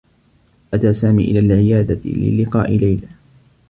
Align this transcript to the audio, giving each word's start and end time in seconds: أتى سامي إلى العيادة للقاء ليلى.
أتى 0.73 0.93
سامي 0.93 1.23
إلى 1.23 1.39
العيادة 1.39 1.99
للقاء 2.05 2.71
ليلى. 2.77 3.07